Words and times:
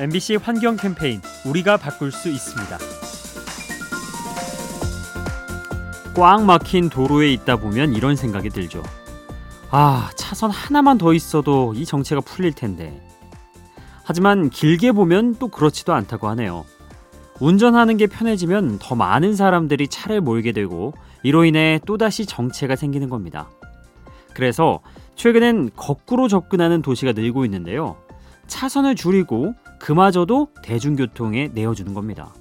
MBC 0.00 0.36
환경 0.36 0.76
캠페인 0.76 1.20
우리가 1.44 1.76
바꿀 1.76 2.12
수 2.12 2.28
있습니다. 2.28 2.78
꽉 6.14 6.44
막힌 6.44 6.88
도로에 6.88 7.32
있다 7.32 7.56
보면 7.56 7.92
이런 7.92 8.16
생각이 8.16 8.48
들죠. 8.48 8.82
아, 9.70 10.10
차선 10.16 10.50
하나만 10.50 10.98
더 10.98 11.14
있어도 11.14 11.72
이 11.74 11.84
정체가 11.84 12.20
풀릴 12.22 12.52
텐데. 12.52 13.00
하지만 14.04 14.50
길게 14.50 14.92
보면 14.92 15.36
또 15.38 15.48
그렇지도 15.48 15.92
않다고 15.94 16.28
하네요. 16.28 16.64
운전하는 17.40 17.96
게 17.96 18.06
편해지면 18.06 18.78
더 18.78 18.94
많은 18.94 19.34
사람들이 19.34 19.88
차를 19.88 20.20
몰게 20.20 20.52
되고 20.52 20.94
이로 21.22 21.44
인해 21.44 21.80
또다시 21.86 22.26
정체가 22.26 22.76
생기는 22.76 23.08
겁니다. 23.08 23.48
그래서 24.34 24.80
최근엔 25.16 25.70
거꾸로 25.76 26.28
접근하는 26.28 26.82
도시가 26.82 27.12
늘고 27.12 27.44
있는데요. 27.44 27.96
차선을 28.46 28.96
줄이고 28.96 29.54
그마저도 29.82 30.46
대중교통에 30.62 31.50
내어주는 31.52 31.92
겁니다. 31.92 32.32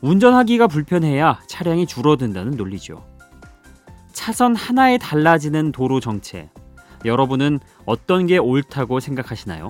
운전하기가 0.00 0.66
불편해야 0.66 1.40
차량이 1.46 1.86
줄어든다는 1.86 2.52
논리죠. 2.52 3.04
차선 4.14 4.56
하나에 4.56 4.96
달라지는 4.96 5.72
도로 5.72 6.00
정체. 6.00 6.48
여러분은 7.04 7.60
어떤 7.84 8.26
게 8.26 8.38
옳다고 8.38 8.98
생각하시나요? 9.00 9.68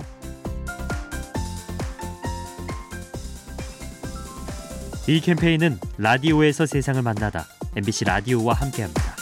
이 5.09 5.19
캠페인은 5.19 5.77
라디오에서 5.97 6.65
세상을 6.65 7.01
만나다 7.01 7.45
MBC 7.75 8.05
라디오와 8.05 8.53
함께합니다. 8.53 9.14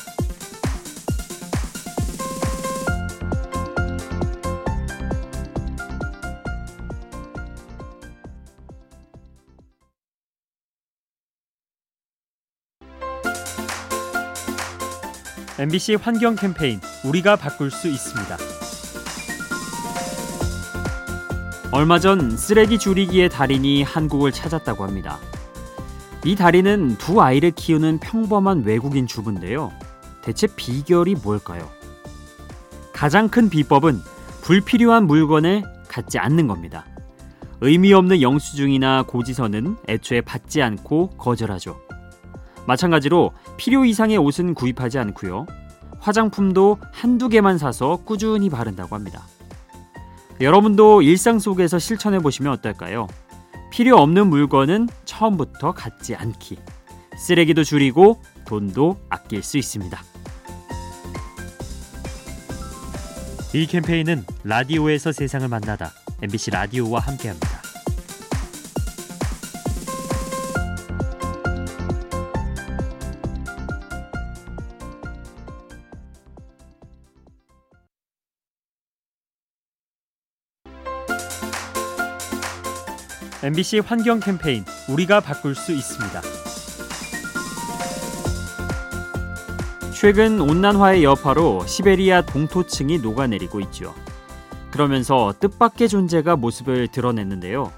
MBC 15.63 15.95
환경 15.95 16.35
캠페인 16.35 16.81
우리가 17.05 17.37
바꿀 17.37 17.71
수 17.71 17.87
있습니다. 17.87 18.37
얼마 21.71 21.99
전 21.99 22.35
쓰레기 22.35 22.77
줄이기의 22.77 23.29
달인이 23.29 23.81
한국을 23.83 24.33
찾았다고 24.33 24.83
합니다. 24.83 25.19
이 26.25 26.35
달인은 26.35 26.97
두 26.97 27.21
아이를 27.21 27.51
키우는 27.51 27.99
평범한 27.99 28.65
외국인 28.65 29.07
주부인데요. 29.07 29.71
대체 30.21 30.47
비결이 30.47 31.15
뭘까요? 31.23 31.69
가장 32.91 33.29
큰 33.29 33.49
비법은 33.49 34.01
불필요한 34.41 35.07
물건을 35.07 35.63
갖지 35.87 36.19
않는 36.19 36.47
겁니다. 36.47 36.85
의미 37.61 37.93
없는 37.93 38.21
영수증이나 38.21 39.03
고지서는 39.03 39.77
애초에 39.87 40.19
받지 40.19 40.61
않고 40.61 41.11
거절하죠. 41.11 41.79
마찬가지로 42.67 43.31
필요 43.57 43.85
이상의 43.85 44.17
옷은 44.17 44.53
구입하지 44.53 44.99
않고요. 44.99 45.45
화장품도 45.99 46.79
한두 46.91 47.29
개만 47.29 47.57
사서 47.57 47.97
꾸준히 48.03 48.49
바른다고 48.49 48.95
합니다. 48.95 49.23
여러분도 50.41 51.01
일상 51.01 51.39
속에서 51.39 51.79
실천해 51.79 52.19
보시면 52.19 52.51
어떨까요? 52.53 53.07
필요 53.71 53.97
없는 53.97 54.27
물건은 54.27 54.89
처음부터 55.05 55.73
갖지 55.73 56.15
않기. 56.15 56.57
쓰레기도 57.17 57.63
줄이고 57.63 58.21
돈도 58.45 58.99
아낄 59.09 59.43
수 59.43 59.57
있습니다. 59.57 59.97
이 63.53 63.67
캠페인은 63.67 64.25
라디오에서 64.43 65.11
세상을 65.11 65.47
만나다 65.47 65.91
MBC 66.21 66.51
라디오와 66.51 66.99
함께합니다. 67.01 67.52
MBC 83.43 83.79
환경 83.79 84.21
캠페인 84.21 84.63
우리가 84.87 85.19
바꿀 85.19 85.53
수 85.53 85.73
있습니다. 85.73 86.21
최근 89.93 90.39
온난화의 90.39 91.03
여파로 91.03 91.65
시베리아 91.65 92.21
동토층이 92.21 92.99
녹아내리고 92.99 93.59
있죠. 93.59 93.93
그러면서 94.71 95.33
뜻밖의 95.41 95.89
존재가 95.89 96.37
모습을 96.37 96.87
드러냈는데요. 96.87 97.69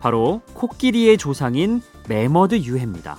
바로 0.00 0.42
코끼리의 0.54 1.16
조상인 1.16 1.80
매머드 2.08 2.56
유해입니다. 2.64 3.16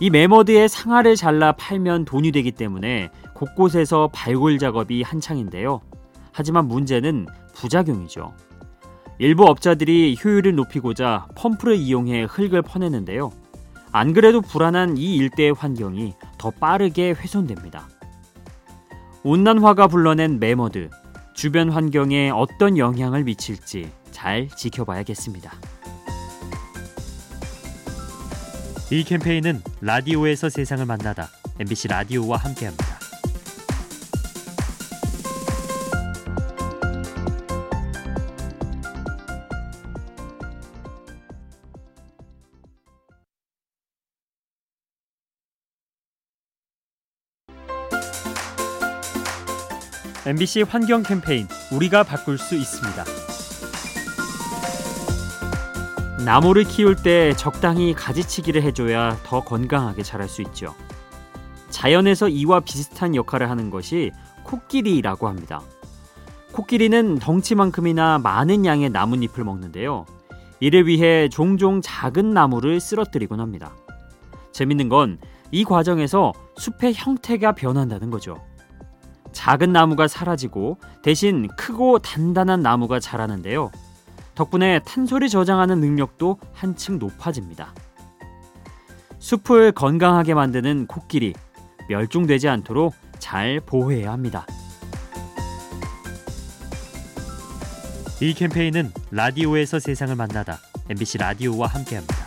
이 0.00 0.08
매머드의 0.08 0.66
상아를 0.70 1.14
잘라 1.14 1.52
팔면 1.52 2.06
돈이 2.06 2.32
되기 2.32 2.52
때문에 2.52 3.10
곳곳에서 3.34 4.08
발굴 4.14 4.58
작업이 4.58 5.02
한창인데요. 5.02 5.82
하지만 6.32 6.66
문제는 6.68 7.26
부작용이죠. 7.52 8.32
일부 9.18 9.44
업자들이 9.44 10.16
효율을 10.22 10.54
높이고자 10.54 11.28
펌프를 11.34 11.76
이용해 11.76 12.24
흙을 12.24 12.62
퍼내는데요. 12.62 13.32
안 13.92 14.12
그래도 14.12 14.42
불안한 14.42 14.98
이 14.98 15.16
일대의 15.16 15.54
환경이 15.54 16.14
더 16.36 16.50
빠르게 16.50 17.12
훼손됩니다. 17.12 17.88
온난화가 19.22 19.86
불러낸 19.88 20.38
매머드, 20.38 20.90
주변 21.34 21.70
환경에 21.70 22.30
어떤 22.30 22.76
영향을 22.76 23.24
미칠지 23.24 23.90
잘 24.10 24.48
지켜봐야겠습니다. 24.48 25.52
이 28.90 29.02
캠페인은 29.02 29.62
라디오에서 29.80 30.48
세상을 30.48 30.84
만나다 30.84 31.28
MBC 31.58 31.88
라디오와 31.88 32.36
함께합니다. 32.36 32.95
MBC 50.26 50.62
환경 50.62 51.02
캠페인 51.02 51.46
우리가 51.72 52.02
바꿀 52.02 52.36
수 52.36 52.56
있습니다. 52.56 53.04
나무를 56.24 56.64
키울 56.64 56.96
때 56.96 57.32
적당히 57.34 57.94
가지치기를 57.94 58.62
해줘야 58.62 59.16
더 59.22 59.44
건강하게 59.44 60.02
자랄 60.02 60.28
수 60.28 60.42
있죠. 60.42 60.74
자연에서 61.70 62.28
이와 62.28 62.60
비슷한 62.60 63.14
역할을 63.14 63.48
하는 63.48 63.70
것이 63.70 64.10
코끼리라고 64.42 65.28
합니다. 65.28 65.60
코끼리는 66.52 67.18
덩치만큼이나 67.20 68.18
많은 68.18 68.66
양의 68.66 68.90
나뭇잎을 68.90 69.44
먹는데요. 69.44 70.06
이를 70.58 70.88
위해 70.88 71.28
종종 71.28 71.80
작은 71.80 72.30
나무를 72.30 72.80
쓰러뜨리곤 72.80 73.40
합니다. 73.40 73.72
재밌는 74.52 74.88
건 74.88 75.18
이 75.50 75.64
과정에서 75.64 76.32
숲의 76.56 76.94
형태가 76.94 77.52
변한다는 77.52 78.10
거죠. 78.10 78.36
작은 79.36 79.70
나무가 79.70 80.08
사라지고 80.08 80.78
대신 81.02 81.46
크고 81.58 81.98
단단한 81.98 82.62
나무가 82.62 82.98
자라는데요. 82.98 83.70
덕분에 84.34 84.78
탄소를 84.78 85.28
저장하는 85.28 85.78
능력도 85.78 86.38
한층 86.54 86.98
높아집니다. 86.98 87.74
숲을 89.18 89.72
건강하게 89.72 90.32
만드는 90.32 90.86
코끼리 90.86 91.34
멸종되지 91.90 92.48
않도록 92.48 92.94
잘 93.18 93.60
보호해야 93.60 94.10
합니다. 94.10 94.46
이 98.22 98.32
캠페인은 98.32 98.90
라디오에서 99.10 99.80
세상을 99.80 100.16
만나다 100.16 100.58
MBC 100.88 101.18
라디오와 101.18 101.66
함께합니다. 101.66 102.25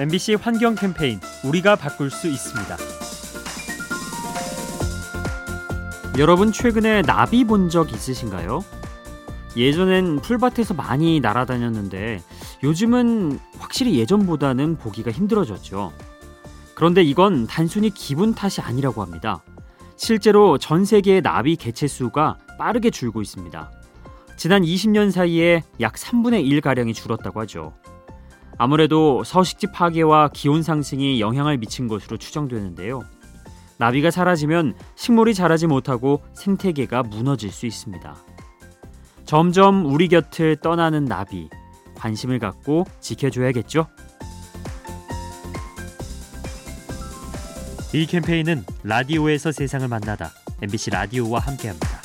MBC 0.00 0.36
환경 0.36 0.76
캠페인 0.76 1.20
우리가 1.44 1.76
바꿀 1.76 2.10
수 2.10 2.26
있습니다. 2.26 2.74
여러분 6.18 6.52
최근에 6.52 7.02
나비 7.02 7.44
본 7.44 7.68
적 7.68 7.92
있으신가요? 7.92 8.64
예전엔 9.58 10.20
풀밭에서 10.22 10.72
많이 10.72 11.20
날아다녔는데 11.20 12.22
요즘은 12.62 13.38
확실히 13.58 13.98
예전보다는 13.98 14.78
보기가 14.78 15.10
힘들어졌죠. 15.10 15.92
그런데 16.74 17.02
이건 17.02 17.46
단순히 17.46 17.90
기분 17.90 18.32
탓이 18.34 18.62
아니라고 18.62 19.02
합니다. 19.02 19.42
실제로 19.96 20.56
전 20.56 20.86
세계의 20.86 21.20
나비 21.20 21.56
개체 21.56 21.86
수가 21.86 22.38
빠르게 22.58 22.88
줄고 22.88 23.20
있습니다. 23.20 23.70
지난 24.38 24.62
20년 24.62 25.10
사이에 25.10 25.62
약 25.82 25.92
3분의 25.96 26.42
1가량이 26.62 26.94
줄었다고 26.94 27.40
하죠. 27.40 27.74
아무래도 28.62 29.24
서식지 29.24 29.68
파괴와 29.72 30.28
기온 30.34 30.62
상승이 30.62 31.18
영향을 31.18 31.56
미친 31.56 31.88
것으로 31.88 32.18
추정되는데요. 32.18 33.00
나비가 33.78 34.10
사라지면 34.10 34.74
식물이 34.96 35.32
자라지 35.32 35.66
못하고 35.66 36.20
생태계가 36.34 37.04
무너질 37.04 37.50
수 37.50 37.64
있습니다. 37.64 38.14
점점 39.24 39.86
우리 39.86 40.08
곁을 40.08 40.56
떠나는 40.56 41.06
나비, 41.06 41.48
관심을 41.94 42.38
갖고 42.38 42.84
지켜줘야겠죠? 43.00 43.86
이 47.94 48.04
캠페인은 48.04 48.66
라디오에서 48.82 49.52
세상을 49.52 49.88
만나다 49.88 50.32
MBC 50.60 50.90
라디오와 50.90 51.38
함께합니다. 51.38 51.99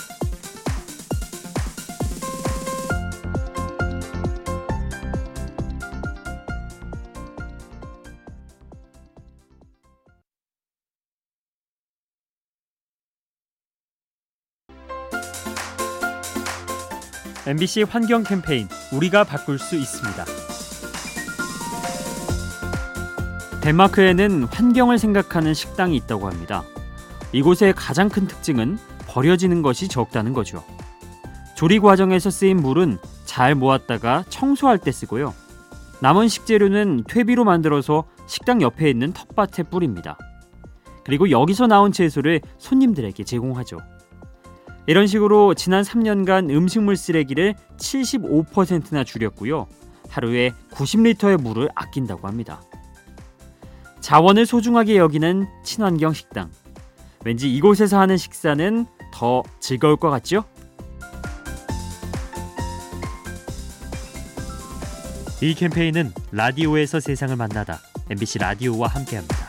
MBC 17.47 17.83
환경 17.83 18.23
캠페인 18.23 18.67
우리가 18.91 19.23
바꿀 19.23 19.59
수 19.59 19.75
있습니다. 19.75 20.25
덴마크에는 23.61 24.45
환경을 24.45 24.97
생각하는 24.97 25.53
식당이 25.53 25.95
있다고 25.95 26.27
합니다. 26.27 26.63
이곳의 27.33 27.73
가장 27.73 28.09
큰 28.09 28.25
특징은 28.25 28.79
버려지는 29.07 29.61
것이 29.61 29.87
적다는 29.87 30.33
거죠. 30.33 30.63
조리 31.55 31.79
과정에서 31.79 32.31
쓰인 32.31 32.57
물은 32.57 32.97
잘 33.25 33.53
모았다가 33.53 34.23
청소할 34.29 34.79
때 34.79 34.91
쓰고요. 34.91 35.31
남은 36.01 36.27
식재료는 36.27 37.03
퇴비로 37.07 37.43
만들어서 37.43 38.05
식당 38.25 38.63
옆에 38.63 38.89
있는 38.89 39.13
텃밭에 39.13 39.63
뿌립니다. 39.69 40.17
그리고 41.03 41.29
여기서 41.29 41.67
나온 41.67 41.91
채소를 41.91 42.41
손님들에게 42.57 43.23
제공하죠. 43.23 43.77
이런 44.87 45.07
식으로 45.07 45.53
지난 45.55 45.83
3년간 45.83 46.51
음식물 46.51 46.95
쓰레기를 46.95 47.55
75%나 47.77 49.03
줄였고요. 49.03 49.67
하루에 50.09 50.51
90리터의 50.71 51.41
물을 51.41 51.69
아낀다고 51.73 52.27
합니다. 52.27 52.61
자원을 53.99 54.45
소중하게 54.45 54.97
여기는 54.97 55.47
친환경 55.63 56.13
식당. 56.13 56.51
왠지 57.23 57.51
이곳에서 57.51 57.99
하는 57.99 58.17
식사는 58.17 58.85
더 59.11 59.41
즐거울 59.59 59.95
것 59.97 60.11
같죠? 60.11 60.43
이 65.41 65.53
캠페인은 65.53 66.13
라디오에서 66.31 66.99
세상을 66.99 67.35
만나다 67.35 67.79
MBC 68.09 68.39
라디오와 68.39 68.87
함께합니다. 68.87 69.44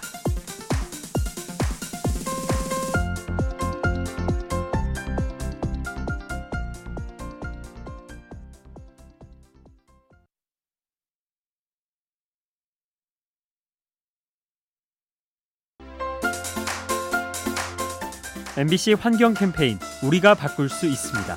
MBC 18.58 18.94
환경 18.94 19.34
캠페인 19.34 19.78
우리가 20.02 20.34
바꿀 20.34 20.70
수 20.70 20.86
있습니다. 20.86 21.36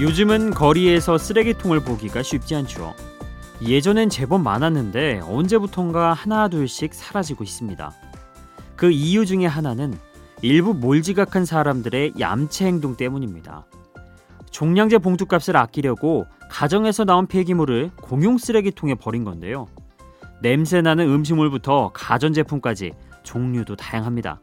요즘은 0.00 0.50
거리에서 0.50 1.18
쓰레기통을 1.18 1.80
보기가 1.80 2.22
쉽지 2.22 2.54
않죠. 2.54 2.94
예전엔 3.66 4.08
제법 4.08 4.42
많았는데 4.42 5.22
언제부턴가 5.24 6.12
하나 6.12 6.46
둘씩 6.46 6.94
사라지고 6.94 7.42
있습니다. 7.42 7.92
그 8.76 8.92
이유 8.92 9.26
중에 9.26 9.46
하나는 9.46 9.98
일부 10.40 10.72
몰지각한 10.72 11.44
사람들의 11.44 12.12
얌체 12.20 12.66
행동 12.66 12.96
때문입니다. 12.96 13.66
종량제 14.52 14.98
봉투값을 14.98 15.56
아끼려고 15.56 16.26
가정에서 16.48 17.04
나온 17.04 17.26
폐기물을 17.26 17.90
공용 18.00 18.38
쓰레기통에 18.38 18.94
버린 18.94 19.24
건데요. 19.24 19.66
냄새나는 20.42 21.08
음식물부터 21.08 21.90
가전제품까지 21.92 22.92
종류도 23.22 23.76
다양합니다. 23.76 24.40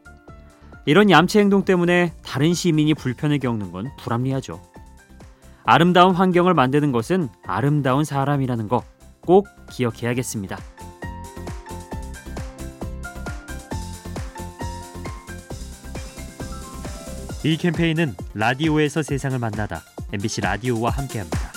이런 0.86 1.10
얌체 1.10 1.40
행동 1.40 1.64
때문에 1.64 2.12
다른 2.24 2.54
시민이 2.54 2.94
불편을 2.94 3.38
겪는 3.38 3.72
건 3.72 3.90
불합리하죠. 3.98 4.62
아름다운 5.64 6.14
환경을 6.14 6.54
만드는 6.54 6.92
것은 6.92 7.28
아름다운 7.46 8.04
사람이라는 8.04 8.68
거 8.68 8.82
꼭 9.28 9.46
기억해야겠습니다. 9.70 10.56
이 17.44 17.56
캠페인은 17.58 18.14
라디오에서 18.32 19.02
세상을 19.02 19.38
만나다 19.38 19.82
MBC 20.14 20.40
라디오와 20.40 20.90
함께합니다. 20.90 21.47